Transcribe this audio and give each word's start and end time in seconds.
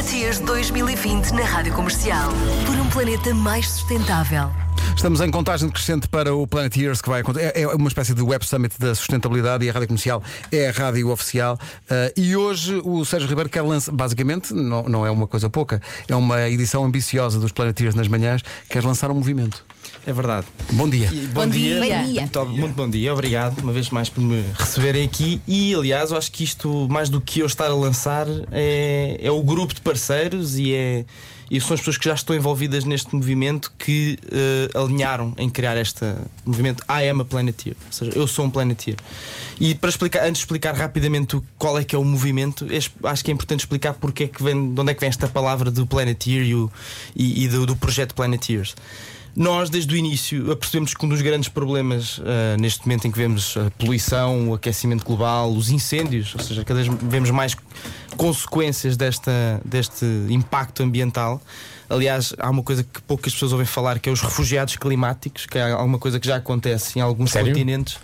Planeteers 0.00 0.40
2020 0.40 1.32
na 1.32 1.44
Rádio 1.44 1.74
Comercial. 1.74 2.30
Por 2.64 2.74
um 2.76 2.88
planeta 2.88 3.34
mais 3.34 3.68
sustentável. 3.68 4.48
Estamos 4.96 5.20
em 5.20 5.30
contagem 5.30 5.66
decrescente 5.66 6.08
para 6.08 6.34
o 6.34 6.46
Planet 6.46 6.76
Years 6.76 7.00
que 7.00 7.08
vai 7.08 7.22
acontecer. 7.22 7.52
É, 7.54 7.62
é 7.62 7.66
uma 7.68 7.88
espécie 7.88 8.14
de 8.14 8.22
Web 8.22 8.46
Summit 8.46 8.78
da 8.78 8.94
sustentabilidade 8.94 9.64
e 9.64 9.70
a 9.70 9.72
rádio 9.72 9.88
comercial 9.88 10.22
é 10.52 10.68
a 10.68 10.72
rádio 10.72 11.08
oficial. 11.08 11.58
Uh, 11.90 12.20
e 12.20 12.36
hoje 12.36 12.80
o 12.84 13.04
Sérgio 13.04 13.28
Ribeiro 13.28 13.48
quer 13.48 13.62
lançar, 13.62 13.92
basicamente, 13.92 14.52
não, 14.52 14.82
não 14.84 15.06
é 15.06 15.10
uma 15.10 15.26
coisa 15.26 15.48
pouca, 15.48 15.80
é 16.06 16.14
uma 16.14 16.48
edição 16.48 16.84
ambiciosa 16.84 17.40
dos 17.40 17.52
Planet 17.52 17.78
Years 17.80 17.94
nas 17.94 18.08
manhãs, 18.08 18.42
quer 18.68 18.84
lançar 18.84 19.10
um 19.10 19.14
movimento. 19.14 19.64
É 20.06 20.12
verdade. 20.12 20.46
Bom 20.72 20.88
dia. 20.88 21.08
E 21.12 21.26
bom, 21.26 21.42
Bom 21.42 21.46
dia. 21.48 21.80
dia. 21.80 22.20
Muito, 22.22 22.46
muito 22.46 22.74
bom 22.74 22.88
dia. 22.88 23.12
Obrigado 23.12 23.58
uma 23.60 23.72
vez 23.72 23.90
mais 23.90 24.08
por 24.08 24.22
me 24.22 24.44
receberem 24.58 25.04
aqui. 25.04 25.40
E 25.46 25.74
aliás, 25.74 26.10
eu 26.10 26.16
acho 26.16 26.32
que 26.32 26.42
isto, 26.42 26.88
mais 26.88 27.08
do 27.08 27.20
que 27.20 27.40
eu 27.40 27.46
estar 27.46 27.66
a 27.66 27.74
lançar, 27.74 28.26
é, 28.50 29.18
é 29.20 29.30
o 29.30 29.42
grupo 29.42 29.74
de 29.74 29.80
parceiros 29.80 30.58
e 30.58 30.74
é. 30.74 31.04
E 31.50 31.60
são 31.60 31.74
as 31.74 31.80
pessoas 31.80 31.98
que 31.98 32.04
já 32.04 32.14
estão 32.14 32.36
envolvidas 32.36 32.84
neste 32.84 33.12
movimento 33.14 33.72
que 33.76 34.16
eh, 34.30 34.70
alinharam 34.78 35.34
em 35.36 35.50
criar 35.50 35.76
este 35.76 36.04
movimento 36.46 36.84
I 36.88 37.08
am 37.08 37.22
a 37.22 37.24
Planeteer. 37.24 37.74
Ou 37.86 37.92
seja, 37.92 38.12
eu 38.14 38.26
sou 38.28 38.44
um 38.44 38.50
Planeteer. 38.50 38.96
E 39.58 39.74
para 39.74 39.90
explicar, 39.90 40.20
antes 40.20 40.34
de 40.34 40.44
explicar 40.44 40.74
rapidamente 40.76 41.40
qual 41.58 41.76
é 41.76 41.82
que 41.82 41.96
é 41.96 41.98
o 41.98 42.04
movimento, 42.04 42.66
acho 43.02 43.24
que 43.24 43.30
é 43.32 43.34
importante 43.34 43.60
explicar 43.60 43.94
porque 43.94 44.24
é 44.24 44.28
que 44.28 44.40
vem, 44.42 44.72
de 44.72 44.80
onde 44.80 44.92
é 44.92 44.94
que 44.94 45.00
vem 45.00 45.08
esta 45.08 45.26
palavra 45.26 45.72
do 45.72 45.84
Planeteer 45.86 46.42
e, 46.44 46.54
o- 46.54 46.70
e- 47.16 47.44
e 47.44 47.48
do, 47.48 47.66
do 47.66 47.74
projeto 47.74 48.14
Planeteers. 48.14 48.76
Nós, 49.34 49.70
desde 49.70 49.94
o 49.94 49.96
início, 49.96 50.50
apercebemos 50.50 50.92
que 50.92 51.06
um 51.06 51.08
dos 51.08 51.22
grandes 51.22 51.48
problemas 51.48 52.20
ah, 52.24 52.56
neste 52.58 52.80
momento 52.86 53.06
em 53.06 53.12
que 53.12 53.16
vemos 53.18 53.56
a 53.56 53.70
poluição, 53.72 54.48
o 54.50 54.54
aquecimento 54.54 55.04
global, 55.04 55.52
os 55.52 55.70
incêndios, 55.70 56.34
ou 56.34 56.42
seja, 56.42 56.64
cada 56.64 56.82
vez 56.82 56.92
vemos 57.02 57.30
mais 57.30 57.56
consequências 58.20 58.98
desta, 58.98 59.62
deste 59.64 60.04
impacto 60.28 60.82
ambiental. 60.82 61.40
Aliás, 61.88 62.34
há 62.38 62.50
uma 62.50 62.62
coisa 62.62 62.84
que 62.84 63.00
poucas 63.00 63.32
pessoas 63.32 63.52
ouvem 63.52 63.66
falar, 63.66 63.98
que 63.98 64.10
é 64.10 64.12
os 64.12 64.20
refugiados 64.20 64.76
climáticos, 64.76 65.46
que 65.46 65.56
é 65.56 65.72
alguma 65.72 65.98
coisa 65.98 66.20
que 66.20 66.26
já 66.26 66.36
acontece 66.36 66.98
em 66.98 67.02
alguns 67.02 67.32
Sério? 67.32 67.48
continentes, 67.48 67.98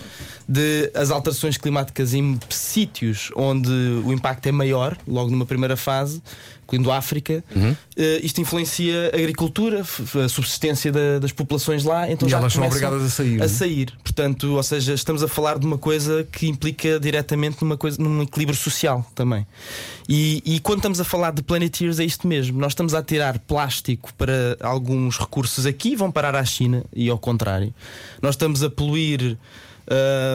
de 0.49 0.91
as 0.95 1.11
alterações 1.11 1.57
climáticas 1.57 2.15
em 2.15 2.39
sítios 2.49 3.31
onde 3.35 3.71
o 4.05 4.13
impacto 4.13 4.47
é 4.47 4.53
maior, 4.53 4.97
logo 5.07 5.31
numa 5.31 5.45
primeira 5.47 5.77
fase, 5.77 6.23
incluindo 6.65 6.91
a 6.91 6.99
África. 6.99 7.45
Uhum. 7.55 7.77
Eh, 7.97 8.21
isto 8.23 8.41
influencia 8.41 9.11
a 9.13 9.17
agricultura, 9.17 9.81
a 10.25 10.29
subsistência 10.29 10.91
da- 10.93 11.19
das 11.21 11.33
populações 11.33 11.85
lá. 11.85 12.11
Então 12.11 12.27
E 12.27 12.31
já 12.31 12.39
elas 12.39 12.53
são 12.53 12.65
obrigadas 12.65 13.03
a 13.03 13.09
sair, 13.09 13.35
A 13.35 13.39
não 13.39 13.45
é? 13.45 13.49
sair. 13.49 13.93
Portanto, 14.03 14.53
ou 14.55 14.63
seja, 14.63 14.95
estamos 14.95 15.23
a 15.23 15.29
falar 15.29 15.59
de 15.59 15.67
uma 15.67 15.79
coisa 15.79 16.27
que 16.31 16.47
implica 16.49 16.99
diretamente 17.01 17.57
numa 17.63 17.77
coisa, 17.77 18.01
num 18.01 18.23
equilíbrio 18.23 18.57
social 18.59 19.05
também. 19.15 19.47
E, 20.09 20.43
e 20.45 20.61
quando 20.61 20.79
estamos 20.79 21.01
a 21.01 21.05
falar 21.05 21.33
de 21.33 21.43
Planeteers 21.43 21.99
é 21.99 22.05
isto 22.05 22.27
mesmo. 22.29 22.59
Nós 22.61 22.73
estamos 22.73 22.95
a 22.95 23.03
tirar 23.03 23.39
plástico 23.41 24.13
para 24.15 24.57
alguns 24.61 25.19
recursos 25.19 25.67
aqui 25.67 25.91
e 25.91 25.97
vão 25.97 26.11
parar 26.13 26.35
à 26.37 26.45
China 26.45 26.85
e 26.95 27.09
ao 27.11 27.19
contrário. 27.19 27.73
Nós 28.23 28.35
estamos 28.35 28.63
a 28.63 28.71
poluir 28.71 29.37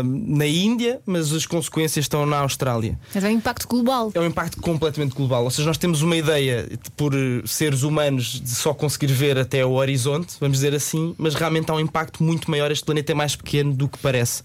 na 0.03 0.45
Índia, 0.45 1.01
mas 1.05 1.33
as 1.33 1.45
consequências 1.45 2.05
estão 2.05 2.25
na 2.25 2.39
Austrália. 2.39 2.97
Mas 3.13 3.23
é 3.23 3.27
um 3.27 3.31
impacto 3.31 3.67
global. 3.67 4.11
É 4.13 4.19
um 4.19 4.25
impacto 4.25 4.61
completamente 4.61 5.13
global. 5.13 5.43
Ou 5.43 5.51
seja, 5.51 5.67
nós 5.67 5.77
temos 5.77 6.01
uma 6.01 6.15
ideia 6.15 6.63
de, 6.63 6.89
por 6.91 7.13
eh, 7.13 7.41
seres 7.45 7.83
humanos 7.83 8.41
de 8.41 8.49
só 8.49 8.73
conseguir 8.73 9.07
ver 9.07 9.37
até 9.37 9.65
o 9.65 9.73
horizonte, 9.73 10.35
vamos 10.39 10.57
dizer 10.57 10.73
assim, 10.73 11.13
mas 11.17 11.35
realmente 11.35 11.69
há 11.69 11.75
um 11.75 11.79
impacto 11.79 12.23
muito 12.23 12.49
maior. 12.49 12.71
Este 12.71 12.85
planeta 12.85 13.11
é 13.11 13.15
mais 13.15 13.35
pequeno 13.35 13.73
do 13.73 13.87
que 13.87 13.97
parece. 13.97 14.43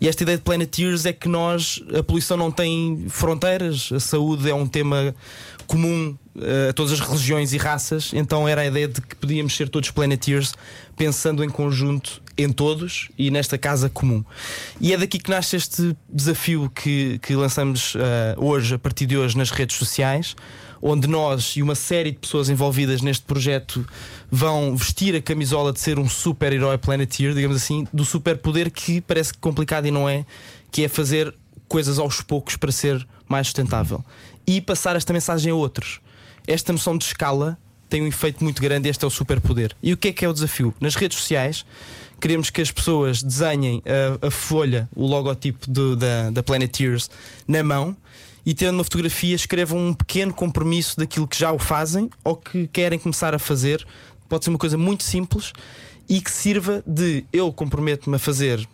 E 0.00 0.08
esta 0.08 0.22
ideia 0.22 0.38
de 0.38 0.44
Planeteers 0.44 1.06
é 1.06 1.12
que 1.12 1.28
nós, 1.28 1.82
a 1.96 2.02
poluição 2.02 2.36
não 2.36 2.50
tem 2.50 3.06
fronteiras, 3.08 3.90
a 3.92 4.00
saúde 4.00 4.50
é 4.50 4.54
um 4.54 4.66
tema 4.66 5.14
comum 5.66 6.16
eh, 6.40 6.68
a 6.70 6.72
todas 6.72 6.92
as 6.92 7.00
religiões 7.00 7.52
e 7.52 7.58
raças, 7.58 8.10
então 8.14 8.48
era 8.48 8.62
a 8.62 8.66
ideia 8.66 8.88
de 8.88 9.00
que 9.00 9.14
podíamos 9.16 9.56
ser 9.56 9.68
todos 9.68 9.90
Planeteers 9.90 10.54
pensando 10.96 11.44
em 11.44 11.48
conjunto 11.48 12.22
em 12.38 12.52
todos 12.52 13.08
e 13.18 13.30
nesta 13.32 13.58
casa 13.58 13.90
comum. 13.90 14.24
E 14.80 14.92
é 14.92 14.96
daqui 14.96 15.18
que 15.18 15.28
nasce 15.28 15.56
este 15.56 15.96
desafio 16.08 16.70
que, 16.72 17.18
que 17.18 17.34
lançamos 17.34 17.94
eh, 17.96 18.36
hoje, 18.38 18.76
a 18.76 18.78
partir 18.78 19.06
de 19.06 19.18
hoje, 19.18 19.36
nas 19.36 19.50
redes 19.50 19.76
sociais, 19.76 20.36
onde 20.80 21.08
nós 21.08 21.54
e 21.56 21.62
uma 21.62 21.74
série 21.74 22.12
de 22.12 22.18
pessoas 22.18 22.48
envolvidas 22.48 23.02
neste 23.02 23.24
projeto 23.24 23.84
vão 24.30 24.76
vestir 24.76 25.16
a 25.16 25.20
camisola 25.20 25.72
de 25.72 25.80
ser 25.80 25.98
um 25.98 26.08
super-herói 26.08 26.78
Planeteer, 26.78 27.34
digamos 27.34 27.56
assim, 27.56 27.86
do 27.92 28.04
superpoder 28.04 28.70
que 28.70 29.00
parece 29.00 29.34
complicado 29.34 29.86
e 29.86 29.90
não 29.90 30.08
é, 30.08 30.24
que 30.70 30.84
é 30.84 30.88
fazer 30.88 31.34
coisas 31.66 31.98
aos 31.98 32.20
poucos 32.20 32.54
para 32.54 32.70
ser 32.70 33.06
mais 33.28 33.48
sustentável 33.48 34.04
e 34.46 34.60
passar 34.60 34.94
esta 34.94 35.12
mensagem 35.12 35.50
a 35.50 35.54
outros. 35.56 36.00
Esta 36.46 36.72
noção 36.72 36.96
de 36.96 37.04
escala 37.04 37.58
tem 37.88 38.02
um 38.02 38.06
efeito 38.06 38.44
muito 38.44 38.62
grande, 38.62 38.88
este 38.88 39.04
é 39.04 39.08
o 39.08 39.10
superpoder. 39.10 39.74
E 39.82 39.92
o 39.92 39.96
que 39.96 40.08
é 40.08 40.12
que 40.12 40.24
é 40.24 40.28
o 40.28 40.32
desafio? 40.32 40.74
Nas 40.80 40.94
redes 40.94 41.18
sociais, 41.18 41.64
queremos 42.20 42.50
que 42.50 42.60
as 42.60 42.70
pessoas 42.70 43.22
desenhem 43.22 43.82
a, 44.22 44.26
a 44.26 44.30
folha, 44.30 44.88
o 44.94 45.06
logotipo 45.06 45.70
do- 45.70 45.96
da, 45.96 46.30
da 46.30 46.42
Planeteers 46.42 47.10
na 47.46 47.62
mão 47.62 47.96
e 48.44 48.54
tendo 48.54 48.74
uma 48.76 48.84
fotografia 48.84 49.34
escrevam 49.34 49.78
um 49.88 49.92
pequeno 49.94 50.32
compromisso 50.32 50.96
daquilo 50.96 51.28
que 51.28 51.38
já 51.38 51.52
o 51.52 51.58
fazem 51.58 52.08
ou 52.24 52.34
que 52.36 52.66
querem 52.68 52.98
começar 52.98 53.34
a 53.34 53.38
fazer. 53.38 53.86
Pode 54.28 54.44
ser 54.44 54.50
uma 54.50 54.58
coisa 54.58 54.76
muito 54.78 55.02
simples 55.04 55.52
e 56.08 56.20
que 56.20 56.30
sirva 56.30 56.82
de 56.86 57.24
eu 57.32 57.52
comprometo-me 57.52 58.16
a 58.16 58.18
fazer 58.18 58.66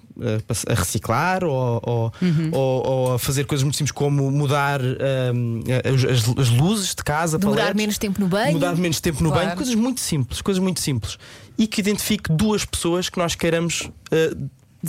pass- 0.47 0.65
a 0.69 0.75
reciclar 0.75 1.43
ou, 1.45 1.81
ou, 1.83 2.13
ou- 2.53 2.87
ou 2.87 3.13
a 3.15 3.19
fazer 3.19 3.45
coisas 3.45 3.63
muito 3.65 3.77
simples 3.77 3.93
como 3.93 4.31
mudar 4.31 4.81
ehm, 4.81 5.63
as, 5.85 6.05
as- 6.05 6.39
as 6.39 6.51
luzes 6.51 6.95
de 6.95 7.03
casa, 7.03 7.39
Demorar 7.39 7.57
paletes, 7.63 7.77
menos 7.83 7.99
tempo 7.99 8.21
no 8.21 8.29
banho. 8.29 8.53
mudar 8.53 8.77
menos 8.77 9.01
tempo 9.01 9.23
no 9.23 9.31
Claro. 9.31 9.45
banho, 9.47 9.57
coisas 9.57 9.75
muito 9.75 10.01
simples, 10.01 10.41
coisas 10.41 10.63
muito 10.63 10.81
simples 10.81 11.19
e 11.59 11.67
que 11.67 11.81
identifique 11.81 12.33
duas 12.33 12.65
pessoas 12.65 13.09
que 13.09 13.19
nós 13.19 13.35
queiramos 13.35 13.91
eh, 14.11 14.35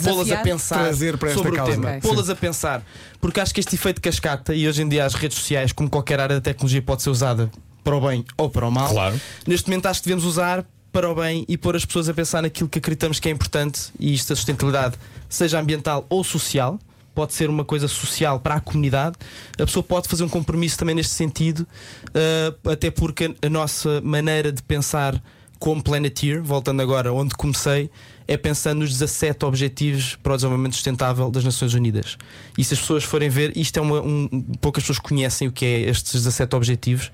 pô-las 0.04 0.30
a 0.30 0.36
pensar 0.38 0.76
Trazer 0.84 1.16
para 1.16 1.30
esta 1.30 1.42
sobre 1.42 1.56
causa. 1.56 1.72
o 1.72 1.74
tema, 1.74 1.88
Ok. 1.96 2.00
pô-las 2.02 2.28
a 2.30 2.36
pensar, 2.36 2.82
porque 3.20 3.40
acho 3.40 3.54
que 3.54 3.60
este 3.60 3.74
efeito 3.76 4.00
cascata 4.00 4.54
e 4.54 4.68
hoje 4.68 4.82
em 4.82 4.88
dia 4.88 5.04
as 5.06 5.14
redes 5.14 5.38
sociais, 5.38 5.72
como 5.72 5.88
qualquer 5.88 6.20
área 6.20 6.36
da 6.36 6.40
tecnologia, 6.42 6.82
pode 6.82 7.02
ser 7.02 7.10
usada 7.10 7.50
para 7.82 7.96
o 7.96 8.00
bem 8.00 8.24
ou 8.36 8.50
para 8.50 8.66
o 8.66 8.70
mal. 8.70 8.90
Claro. 8.90 9.18
Neste 9.46 9.68
momento 9.70 9.86
acho 9.86 10.00
que 10.02 10.08
devemos 10.08 10.24
usar 10.24 10.64
para 10.96 11.10
o 11.10 11.14
bem 11.14 11.44
e 11.46 11.58
pôr 11.58 11.76
as 11.76 11.84
pessoas 11.84 12.08
a 12.08 12.14
pensar 12.14 12.40
naquilo 12.40 12.70
que 12.70 12.78
acreditamos 12.78 13.20
que 13.20 13.28
é 13.28 13.30
importante 13.30 13.92
e 14.00 14.14
isto 14.14 14.32
a 14.32 14.36
sustentabilidade, 14.36 14.96
seja 15.28 15.60
ambiental 15.60 16.06
ou 16.08 16.24
social, 16.24 16.78
pode 17.14 17.34
ser 17.34 17.50
uma 17.50 17.66
coisa 17.66 17.86
social 17.86 18.40
para 18.40 18.54
a 18.54 18.60
comunidade. 18.60 19.14
A 19.60 19.66
pessoa 19.66 19.82
pode 19.82 20.08
fazer 20.08 20.24
um 20.24 20.28
compromisso 20.30 20.78
também 20.78 20.94
neste 20.94 21.12
sentido, 21.12 21.66
uh, 22.08 22.70
até 22.70 22.90
porque 22.90 23.36
a 23.42 23.48
nossa 23.50 24.00
maneira 24.00 24.50
de 24.50 24.62
pensar 24.62 25.22
como 25.58 25.82
Planeteer, 25.82 26.42
voltando 26.42 26.82
agora 26.82 27.12
onde 27.12 27.34
comecei, 27.34 27.90
é 28.28 28.36
pensando 28.36 28.80
nos 28.80 28.90
17 28.90 29.44
Objetivos 29.44 30.16
para 30.16 30.32
o 30.32 30.36
Desenvolvimento 30.36 30.74
Sustentável 30.74 31.30
das 31.30 31.44
Nações 31.44 31.74
Unidas. 31.74 32.18
E 32.58 32.64
se 32.64 32.74
as 32.74 32.80
pessoas 32.80 33.04
forem 33.04 33.28
ver, 33.28 33.56
isto 33.56 33.78
é 33.78 33.82
uma. 33.82 34.00
Um, 34.00 34.28
poucas 34.60 34.82
pessoas 34.82 34.98
conhecem 34.98 35.48
o 35.48 35.52
que 35.52 35.64
é 35.64 35.80
estes 35.82 36.12
17 36.12 36.54
Objetivos. 36.56 37.12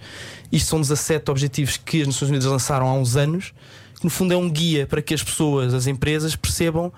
Isto 0.51 0.69
são 0.69 0.81
17 0.81 1.31
Objetivos 1.31 1.77
que 1.77 2.01
as 2.01 2.07
Nações 2.07 2.31
Unidas 2.31 2.47
lançaram 2.47 2.89
há 2.89 2.95
uns 2.95 3.17
anos, 3.17 3.53
que 3.99 4.05
no 4.05 4.11
fundo 4.11 4.33
é 4.33 4.37
um 4.37 4.51
guia 4.51 4.87
para 4.87 5.03
que 5.03 5.15
as 5.15 5.23
pessoas, 5.23 5.75
as 5.75 5.87
empresas, 5.87 6.35
percebam 6.35 6.93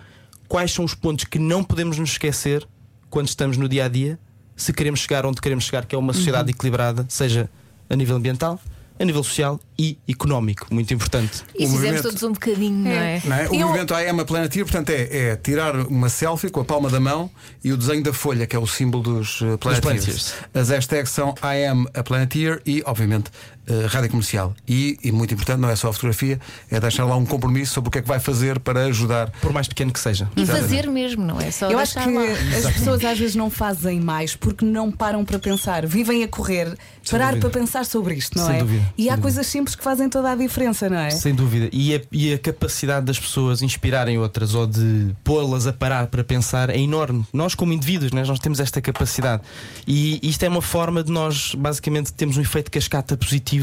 quais 0.49 0.73
são 0.73 0.85
os 0.85 0.95
pontos 0.95 1.25
que 1.25 1.39
não 1.39 1.65
podemos 1.65 1.99
nos 1.99 2.11
esquecer 2.11 2.67
quando 3.11 3.29
estamos 3.29 3.57
no 3.57 3.69
dia 3.69 3.85
a 3.85 3.89
dia, 3.89 4.19
se 4.57 4.73
queremos 4.73 5.01
chegar 5.01 5.25
onde 5.27 5.41
queremos 5.41 5.65
chegar, 5.65 5.87
que 5.87 5.95
é 5.95 5.99
uma 5.99 6.13
sociedade 6.13 6.51
equilibrada, 6.51 7.07
seja 7.09 7.49
a 7.89 7.97
nível 7.97 8.17
ambiental, 8.17 8.61
a 8.99 9.05
nível 9.05 9.23
social 9.25 9.59
e 9.79 9.99
económico. 10.09 10.67
Muito 10.71 10.95
importante. 10.95 11.43
E 11.59 11.67
O 11.67 11.71
fizemos 11.71 12.01
todos 12.03 12.23
um 12.23 12.33
bocadinho, 12.33 12.79
não 12.85 12.91
é? 12.91 13.23
Não 13.25 13.37
é? 13.37 13.49
O 13.49 13.55
Eu- 13.55 13.67
movimento 13.67 13.93
I 13.95 14.09
am 14.09 14.21
a 14.21 14.25
Planeteer, 14.25 14.65
portanto, 14.65 14.91
é, 14.91 15.31
é 15.31 15.37
tirar 15.37 15.75
uma 15.89 16.09
selfie 16.09 16.49
com 16.49 16.61
a 16.61 16.65
palma 16.65 16.89
da 16.89 17.01
mão 17.01 17.29
e 17.63 17.73
o 17.73 17.77
desenho 17.77 18.03
da 18.05 18.13
folha, 18.13 18.47
que 18.47 18.55
é 18.55 18.59
o 18.59 18.67
símbolo 18.67 19.03
dos 19.03 19.39
Planeteers. 19.61 19.81
Planeteers. 19.81 20.35
As 20.55 20.69
hashtags 20.71 21.11
são 21.11 21.35
I 21.43 21.67
am 21.67 21.87
a 21.93 22.03
Planeteer 22.05 22.63
e, 22.65 22.83
obviamente, 22.87 23.31
uh, 23.69 23.87
rádio 23.89 24.11
comercial. 24.11 24.55
E, 24.69 24.99
e 25.03 25.13
muito 25.13 25.35
importante, 25.35 25.59
não 25.61 25.69
é 25.69 25.77
só 25.77 25.89
a 25.89 25.93
fotografia, 25.93 26.41
é 26.71 26.81
deixar 26.81 27.05
lá 27.05 27.17
um 27.17 27.25
compromisso 27.27 27.75
sobre 27.75 27.89
o 27.89 27.91
que 27.91 27.99
é 27.99 28.03
que 28.03 28.09
vai 28.09 28.21
fazer 28.21 28.59
para 28.61 28.85
ajudar. 28.87 29.31
Por 29.41 29.53
mais 29.53 29.69
pequeno 29.69 29.93
que 29.93 30.01
seja. 30.01 30.29
E 30.37 30.45
fazer 30.47 30.89
mesmo, 30.89 31.25
não 31.25 31.41
é 31.41 31.51
só 31.51 31.71
Eu 31.71 31.79
acho 31.79 31.95
que 31.95 32.11
lá. 32.11 32.23
as 32.59 32.73
pessoas 32.75 33.05
às 33.05 33.19
vezes 33.19 33.37
não 33.37 33.51
fazem 33.51 34.01
mais 34.01 34.35
porque 34.37 34.65
não 34.65 34.91
param 34.91 35.25
para 35.25 35.39
pensar, 35.39 35.87
vivem 35.87 36.23
a 36.23 36.29
correr, 36.29 36.77
parar 37.11 37.29
dúvida. 37.35 37.49
para 37.51 37.61
pensar 37.61 37.85
sobre 37.85 38.15
isto, 38.15 38.37
não 38.39 38.47
Sem 38.47 38.57
é? 38.57 38.59
dúvida, 38.59 38.83
E 38.99 39.03
sem 39.03 39.11
há 39.11 39.17
dúvida. 39.17 39.23
coisas 39.23 39.47
simples 39.47 39.75
que 39.77 39.83
fazem 39.85 40.09
toda 40.09 40.31
a 40.33 40.35
diferença, 40.35 40.89
não 40.89 40.99
é? 40.99 41.11
Sem 41.11 41.35
dúvida. 41.35 41.69
E 41.73 41.95
a, 41.95 42.01
e 42.11 42.33
a 42.35 42.39
capacidade 42.39 43.07
das 43.07 43.19
pessoas 43.19 43.63
inspirarem 43.63 44.19
outras 44.19 44.55
ou 44.55 44.67
de 44.67 45.15
pô-las 45.23 45.67
a 45.67 45.73
parar 45.73 46.07
para 46.09 46.23
pensar 46.25 46.71
é 46.71 46.79
enorme. 46.79 47.25
Nós, 47.33 47.55
como 47.55 47.73
indivíduos, 47.73 48.13
né, 48.13 48.25
nós 48.27 48.39
temos 48.39 48.61
esta 48.61 48.81
capacidade. 48.81 49.43
E 49.87 50.19
isto 50.23 50.43
é 50.43 50.49
uma 50.49 50.63
forma 50.63 51.03
de 51.03 51.11
nós, 51.13 51.55
basicamente, 51.55 52.13
termos 52.13 52.37
um 52.37 52.41
efeito 52.41 52.71
cascata 52.71 53.17
positivo 53.17 53.54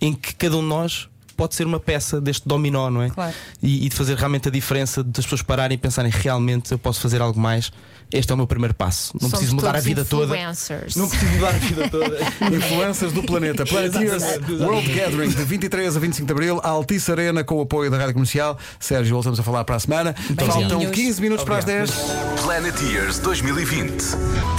em 0.00 0.12
que 0.12 0.34
cada 0.34 0.56
um 0.56 0.60
de 0.60 0.66
nós 0.66 1.08
pode 1.36 1.54
ser 1.54 1.66
uma 1.66 1.80
peça 1.80 2.20
deste 2.20 2.46
dominó, 2.46 2.90
não 2.90 3.02
é? 3.02 3.08
Claro. 3.08 3.34
E, 3.62 3.86
e 3.86 3.88
de 3.88 3.96
fazer 3.96 4.14
realmente 4.16 4.48
a 4.48 4.50
diferença 4.50 5.02
das 5.02 5.24
pessoas 5.24 5.40
pararem 5.40 5.74
e 5.74 5.78
pensarem 5.78 6.12
realmente 6.14 6.70
eu 6.72 6.78
posso 6.78 7.00
fazer 7.00 7.22
algo 7.22 7.40
mais. 7.40 7.72
Este 8.12 8.30
é 8.30 8.34
o 8.34 8.36
meu 8.36 8.46
primeiro 8.46 8.74
passo. 8.74 9.12
Não 9.14 9.20
Somos 9.20 9.32
preciso 9.38 9.54
mudar 9.54 9.76
a 9.76 9.80
vida 9.80 10.04
toda. 10.04 10.36
influencers. 10.36 10.96
Não 10.96 11.08
preciso 11.08 11.32
mudar 11.32 11.48
a 11.48 11.52
vida 11.52 11.88
toda. 11.88 12.18
Influências 12.54 13.12
do 13.12 13.22
planeta. 13.22 13.64
Planeteers. 13.64 14.22
World 14.60 14.92
Gathering 14.92 15.30
de 15.30 15.44
23 15.44 15.96
a 15.96 16.00
25 16.00 16.26
de 16.26 16.32
Abril, 16.32 16.60
Altice 16.62 17.10
Arena 17.10 17.44
com 17.44 17.54
o 17.56 17.60
apoio 17.62 17.90
da 17.90 17.96
Rádio 17.98 18.14
Comercial. 18.14 18.58
Sérgio, 18.78 19.14
voltamos 19.14 19.38
a 19.38 19.42
falar 19.42 19.64
para 19.64 19.76
a 19.76 19.80
semana. 19.80 20.14
Faltam 20.36 20.78
Beijinhos. 20.78 20.90
15 20.94 21.22
minutos 21.22 21.44
para 21.44 21.58
as 21.58 21.64
10. 21.64 21.90
Obrigado. 21.90 22.42
Planet 22.42 22.80
Years 22.82 23.18
2020. 23.20 24.04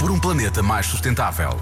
Por 0.00 0.10
um 0.10 0.18
planeta 0.18 0.62
mais 0.62 0.86
sustentável. 0.86 1.60